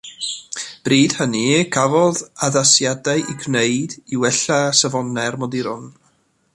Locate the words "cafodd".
1.75-2.21